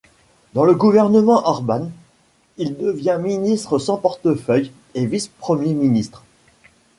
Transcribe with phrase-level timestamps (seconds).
[0.55, 1.91] Dans le gouvernement Orbán,
[2.57, 6.23] il devient ministre sans portefeuille et vice-Premier ministre.